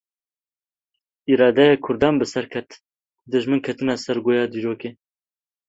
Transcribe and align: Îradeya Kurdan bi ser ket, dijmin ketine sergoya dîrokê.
Îradeya 1.33 1.75
Kurdan 1.85 2.15
bi 2.19 2.25
ser 2.33 2.45
ket, 2.53 2.69
dijmin 3.31 3.63
ketine 3.65 3.95
sergoya 4.03 4.45
dîrokê. 4.51 4.89